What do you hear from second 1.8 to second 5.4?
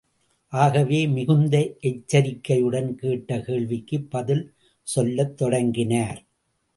எச்சரிக்கையுடன், கேட்ட கேள்விக்குப் பதில் சொல்லத்